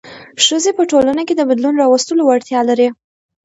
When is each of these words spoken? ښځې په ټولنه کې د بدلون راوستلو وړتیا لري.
ښځې 0.45 0.71
په 0.77 0.83
ټولنه 0.91 1.21
کې 1.27 1.33
د 1.37 1.41
بدلون 1.49 1.73
راوستلو 1.81 2.21
وړتیا 2.25 2.59
لري. 2.69 2.87